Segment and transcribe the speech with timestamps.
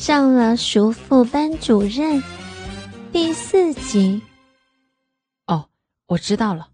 [0.00, 2.22] 上了熟妇班主任
[3.12, 4.22] 第四集。
[5.46, 5.66] 哦，
[6.06, 6.68] 我知道了。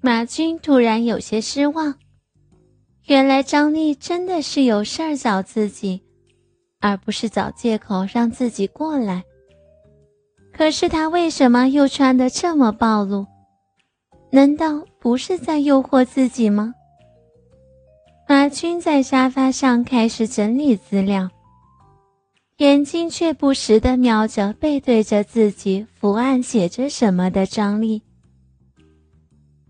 [0.00, 1.94] 马军突然有些失望，
[3.06, 6.02] 原来张丽真的是有事儿找自己，
[6.80, 9.22] 而不是找借口让自己过来。
[10.52, 13.24] 可是他为什么又穿的这么暴露？
[14.32, 16.74] 难道不是在诱惑自己吗？
[18.28, 21.30] 马军在沙发上开始整理资料，
[22.58, 28.02] 眼睛却不时地瞄着背对着自己伏案写着什么的张丽。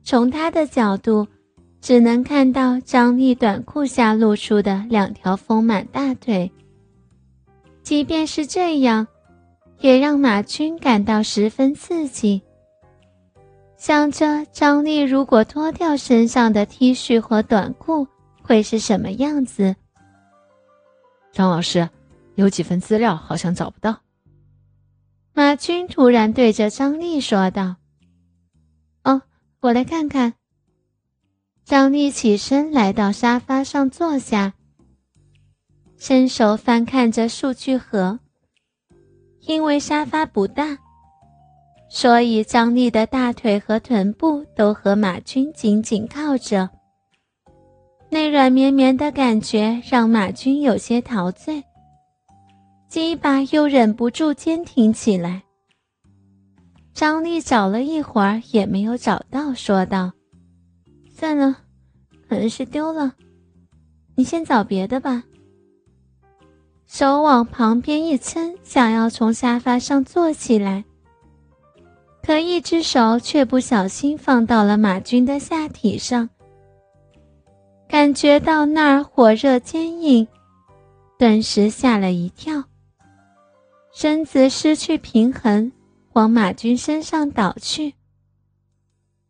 [0.02, 1.26] 从他的角度，
[1.80, 6.50] 只能看到张丽短裤下露出的两条丰满大腿。
[7.82, 9.06] 即便是这样。
[9.80, 12.40] 也让马军感到十分刺激。
[13.76, 18.06] 想着张丽如果脱掉身上的 T 恤和短裤，
[18.42, 19.74] 会是什么样子？
[21.32, 21.88] 张老师，
[22.34, 24.00] 有几份资料好像找不到。
[25.34, 27.76] 马军突然对着张丽说道
[29.04, 29.22] ：“哦，
[29.60, 30.34] 我来看看。”
[31.64, 34.54] 张丽起身来到沙发上坐下，
[35.96, 38.18] 伸手翻看着数据盒。
[39.46, 40.78] 因为沙发不大，
[41.88, 46.70] 所以张丽的大腿和臀部都和马军紧紧靠着。
[48.10, 51.64] 那软绵绵的感觉让马军有些陶醉，
[52.92, 55.44] 鸡巴又忍不住坚挺起来。
[56.92, 60.12] 张丽找了一会儿也没有找到，说道
[61.08, 61.56] ：“算了，
[62.28, 63.14] 可能是丢了，
[64.14, 65.24] 你先找别的吧。”
[66.86, 70.84] 手往旁边一撑，想要从沙发上坐起来，
[72.22, 76.28] 可一只手却不小心放到了马军的下体上，
[77.88, 80.28] 感觉到那儿火热坚硬，
[81.18, 82.62] 顿时吓了一跳，
[83.94, 85.70] 身子失去平衡，
[86.14, 87.94] 往马军身上倒去。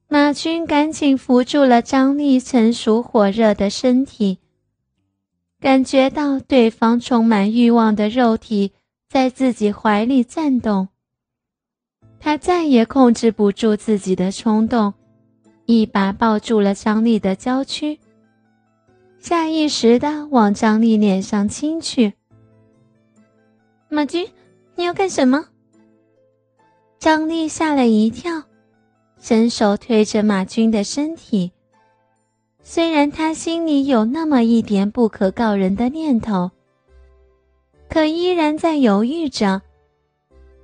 [0.07, 4.39] 马军赶紧扶住了张丽成熟火热的身体。
[5.59, 8.73] 感觉到对方充满欲望的肉体
[9.09, 10.89] 在自己怀里颤动，
[12.21, 14.95] 他再也控制不住自己的冲动，
[15.67, 17.99] 一把抱住了张丽的娇躯，
[19.19, 22.15] 下意识的往张丽脸上亲去。
[23.89, 24.27] 马军，
[24.75, 25.45] 你要干什么？
[26.99, 28.43] 张丽吓了一跳，
[29.19, 31.53] 伸手推着马军的身体。
[32.63, 36.51] 虽然他心里有那么一点不可告人的念头，
[37.89, 39.61] 可依然在犹豫着，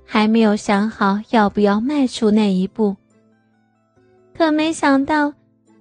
[0.05, 2.95] 还没有想好要不要迈出那一步。
[4.33, 5.33] 可没想到，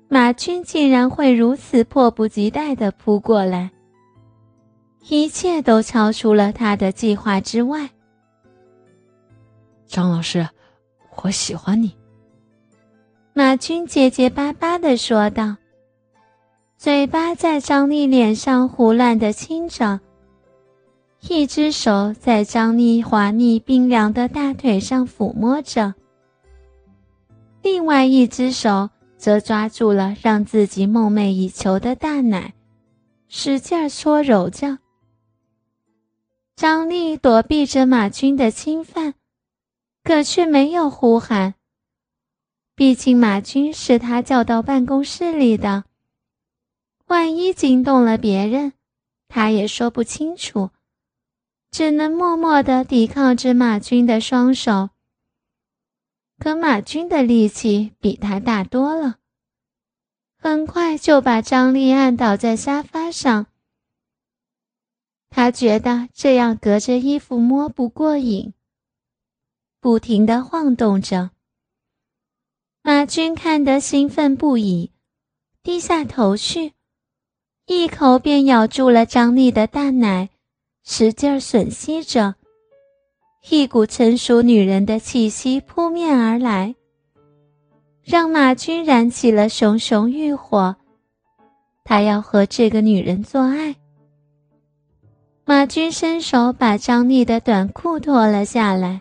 [0.09, 3.71] 马军竟然会如此迫不及待地扑过来，
[5.09, 7.89] 一切都超出了他的计划之外。
[9.89, 10.49] 张老师，
[11.23, 11.97] 我喜欢你。”
[13.35, 15.57] 马军结结巴巴地说道。
[16.77, 19.99] 嘴巴在张丽脸上胡乱的亲着，
[21.23, 25.93] 一只手在张丽滑腻冰凉的大腿上抚摸着，
[27.63, 32.55] 另外一只手则抓住了让自己梦寐以求的大奶，
[33.27, 34.79] 使劲搓揉着。
[36.55, 39.15] 张丽躲避着马军的侵犯，
[40.09, 41.55] 可却没有呼喊。
[42.75, 45.85] 毕竟马军是他叫到办公室里的。
[47.09, 48.73] 万一惊动了别人，
[49.29, 50.71] 他也说不清楚，
[51.71, 54.89] 只能默默地抵抗着马军的双手。
[56.39, 59.17] 可马军的力气比他大多了，
[60.39, 63.49] 很快就把张丽按倒在沙发上。
[65.29, 68.55] 他觉得这样隔着衣服摸不过瘾，
[69.81, 71.31] 不停地晃动着。
[72.83, 74.93] 马军看得兴奋不已，
[75.63, 76.73] 低下头去。
[77.67, 80.31] 一口便咬住了张丽的大奶，
[80.85, 82.35] 使劲吮吸着，
[83.51, 86.75] 一股成熟女人的气息扑面而来，
[88.03, 90.75] 让马军燃起了熊熊欲火。
[91.85, 93.77] 他要和这个女人做爱。
[95.45, 99.01] 马军伸手把张丽的短裤脱了下来，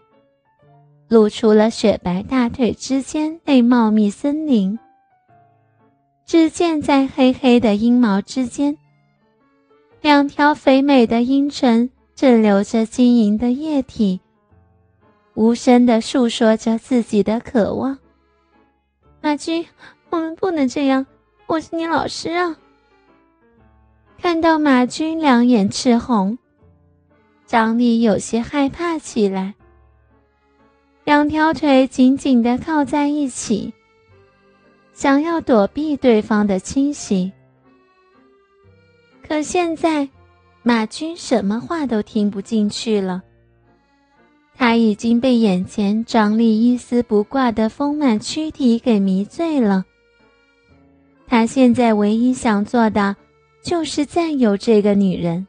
[1.07, 4.77] 露出了雪白大腿之间那茂密森林。
[6.25, 8.77] 只见在黑黑的阴毛之间，
[10.01, 14.19] 两条肥美的阴唇正流着晶莹的液体，
[15.35, 17.97] 无声地诉说着自己的渴望。
[19.21, 19.65] 马军，
[20.09, 21.05] 我们不能这样，
[21.45, 22.57] 我是你老师啊！
[24.19, 26.37] 看到马军两眼赤红，
[27.45, 29.55] 张丽有些害怕起来，
[31.07, 33.73] 两条腿紧紧地靠在一起，
[34.91, 37.31] 想要躲避对方的侵袭。
[39.25, 40.09] 可现在，
[40.63, 43.23] 马军什么话都听不进去了。
[44.53, 49.85] 他已经被眼前张丽一丝不挂的丰满躯体给迷醉了。
[51.25, 53.15] 他现在唯一想做的，
[53.63, 55.47] 就是占有这个女人。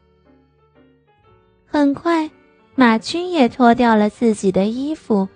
[1.67, 2.31] 很快，
[2.77, 5.29] 马军也脱掉了自己的衣服，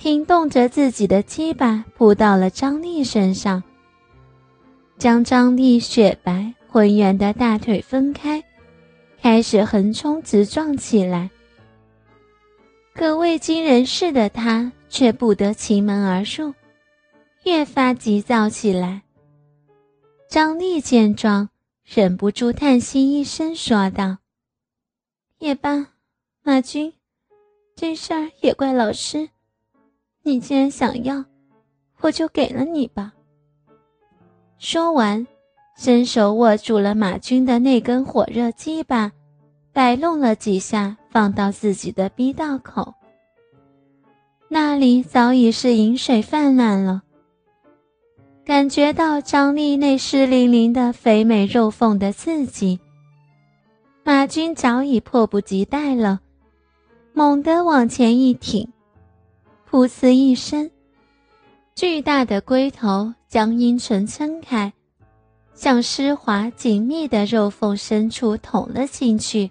[0.00, 3.62] 挺动着自己的鸡巴扑到了张丽身上，
[4.96, 8.42] 将张丽雪白浑圆的大腿分开，
[9.20, 11.30] 开始横冲直撞起来。
[12.94, 16.54] 可未经人事的他却不得其门而入，
[17.44, 19.02] 越发急躁起来。
[20.30, 21.50] 张丽见状，
[21.84, 24.16] 忍不住叹息一声，说道
[25.40, 25.88] ：“也罢，
[26.42, 26.94] 马军，
[27.76, 29.28] 这事儿也怪老师。
[30.22, 31.24] 你既然想要，
[32.00, 33.12] 我就给了你吧。”
[34.58, 35.26] 说完，
[35.76, 39.12] 伸手握住了马军的那根火热鸡巴。
[39.72, 42.92] 摆弄了几下，放到自己的逼道口。
[44.48, 47.02] 那里早已是饮水泛滥了。
[48.44, 52.80] 感觉到张丽那湿淋淋的肥美肉缝的刺激，
[54.02, 56.20] 马军早已迫不及待了，
[57.12, 58.68] 猛地往前一挺，
[59.70, 60.68] 噗呲一声，
[61.76, 64.72] 巨大的龟头将阴唇撑开，
[65.54, 69.48] 向湿滑紧密的肉缝深处捅了进去。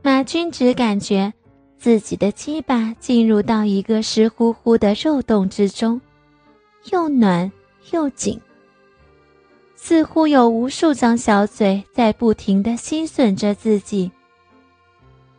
[0.00, 1.32] 马军只感觉
[1.76, 6.00] 自己的鸡巴进入到一个湿乎乎的肉洞之中，
[6.92, 7.50] 又暖
[7.90, 8.40] 又紧，
[9.74, 14.12] 似乎有无数张小嘴在不停地吸吮着自己。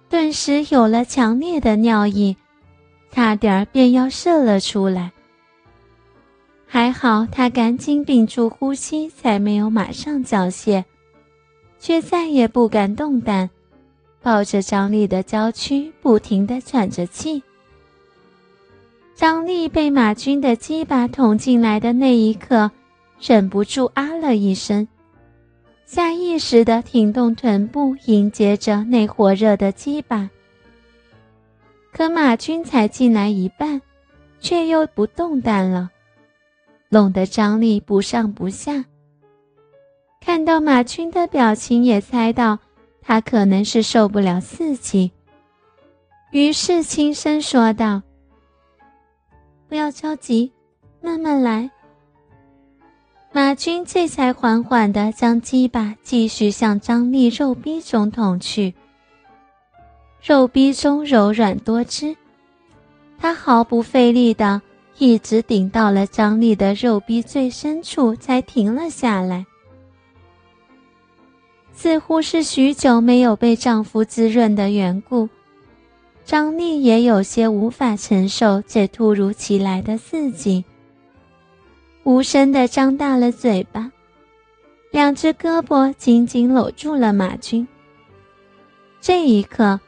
[0.09, 2.35] 顿时有了强烈的尿意，
[3.13, 5.11] 差点便要射了出来。
[6.65, 10.83] 还好他赶紧屏住呼吸，才没有马上缴械，
[11.77, 13.47] 却再也不敢动弹。
[14.23, 17.43] 抱着张丽的娇躯，不停地喘着气。
[19.13, 22.71] 张丽被马军的鸡巴捅进来的那一刻，
[23.21, 24.87] 忍不住啊了一声，
[25.85, 30.31] 下意识地挺动臀部迎接着那火热的鸡巴。
[31.93, 33.81] 可马军才进来一半，
[34.39, 35.91] 却又不动弹了，
[36.89, 38.83] 弄得张丽不上不下。
[40.19, 42.59] 看到马军的表情，也猜到。
[43.05, 45.11] 他可能是受不了刺激，
[46.31, 48.01] 于是轻声说道
[49.67, 50.53] ：“不要着急，
[51.01, 51.69] 慢慢来。”
[53.33, 58.73] 马军这才缓缓地将鸡巴继续向张丽肉逼中捅去。
[60.25, 62.15] 肉逼中柔软多汁，
[63.19, 64.61] 他毫不费力地
[64.97, 69.45] 一直顶到了张丽的肉逼最深处，才停了下来。
[71.73, 75.27] 似乎是许久没有被丈夫滋润的缘故，
[76.23, 80.63] 张丽也有些无法承受这突如其来的刺激，
[82.03, 83.91] 无声地张大了嘴巴，
[84.89, 87.67] 两只胳膊紧紧搂住了马军。
[89.01, 89.81] 这一刻，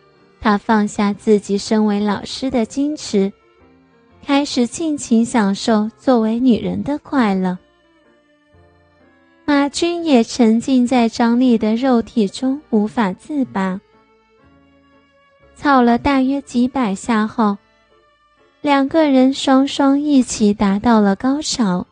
[0.46, 3.34] 他放下自己身为老师的矜持，
[4.24, 7.58] 开始尽情享受作为女人的快乐。
[9.44, 13.82] 马军也沉浸在张丽的肉体中无法自拔。
[15.56, 17.58] 操了大约几百下后，
[18.62, 21.88] 两个人双双一起达到了高潮。